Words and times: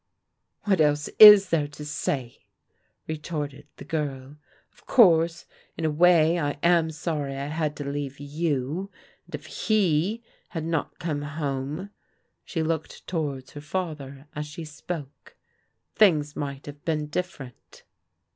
"What 0.63 0.81
else 0.81 1.11
is 1.19 1.49
there 1.49 1.67
to 1.67 1.85
say?'* 1.85 2.39
retorted 3.07 3.67
the 3.77 3.83
girl." 3.85 4.37
Of 4.73 4.87
course 4.87 5.45
in 5.77 5.85
a 5.85 5.91
way 5.91 6.39
I 6.39 6.57
am 6.63 6.89
sorry 6.89 7.35
I 7.37 7.45
had 7.45 7.75
to 7.75 7.83
leave 7.85 8.19
you, 8.19 8.89
and 9.27 9.35
if 9.35 9.45
he 9.45 10.23
had 10.49 10.65
not 10.65 10.97
come 10.97 11.21
home," 11.21 11.91
she 12.43 12.63
looked 12.63 13.05
towards 13.05 13.51
her 13.51 13.61
father 13.61 14.25
as 14.35 14.47
she 14.47 14.65
spoke," 14.65 15.35
things 15.99 16.35
might 16.35 16.65
have 16.65 16.83
been 16.83 17.05
different." 17.05 17.83